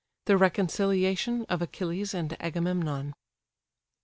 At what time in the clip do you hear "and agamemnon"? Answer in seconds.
2.15-3.13